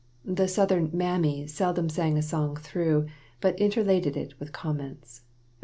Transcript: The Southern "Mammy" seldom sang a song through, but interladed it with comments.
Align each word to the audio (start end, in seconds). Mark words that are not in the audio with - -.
The 0.25 0.47
Southern 0.47 0.89
"Mammy" 0.91 1.45
seldom 1.45 1.87
sang 1.87 2.17
a 2.17 2.23
song 2.23 2.55
through, 2.57 3.05
but 3.39 3.55
interladed 3.59 4.17
it 4.17 4.33
with 4.39 4.51
comments. 4.51 5.21